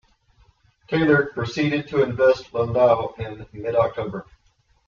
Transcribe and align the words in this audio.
Tallard 0.89 1.31
proceeded 1.35 1.87
to 1.89 2.01
invest 2.01 2.51
Landau 2.55 3.13
in 3.19 3.45
mid 3.53 3.75
October. 3.75 4.25